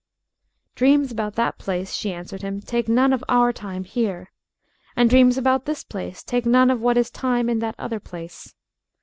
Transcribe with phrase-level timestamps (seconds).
[0.73, 4.31] "Dreams about that place," she answered him, "take none of our time here.
[4.95, 8.55] And dreams about this place take none of what is time in that other place."